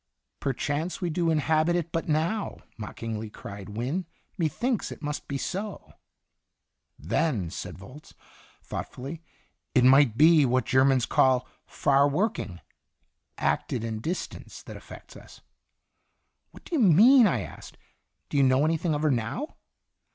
"Perchance 0.41 0.99
we 0.99 1.11
do 1.11 1.29
inhabit 1.29 1.75
it 1.75 1.91
but 1.91 2.09
now," 2.09 2.57
mockingly 2.75 3.29
cried 3.29 3.77
Wynne;" 3.77 4.07
methinks 4.39 4.91
it 4.91 5.03
must 5.03 5.27
be 5.27 5.37
so."" 5.37 5.93
Then," 7.13 7.51
said 7.51 7.77
Volz, 7.77 8.15
thoughtfully," 8.63 9.21
it 9.75 9.83
might 9.83 10.17
be 10.17 10.43
what 10.43 10.65
Germans 10.65 11.05
call 11.05 11.47
'far 11.67 12.09
working' 12.09 12.61
acted 13.37 13.83
in 13.83 13.99
distance 13.99 14.63
that 14.63 14.75
affects 14.75 15.15
us." 15.15 15.41
"What 16.49 16.65
do 16.65 16.75
you 16.75 16.81
mean?" 16.81 17.27
I 17.27 17.41
asked." 17.41 17.77
Do 18.29 18.37
you 18.37 18.41
know 18.43 18.65
anything 18.65 18.95
of 18.95 19.03
her 19.03 19.11
now?" 19.11 19.53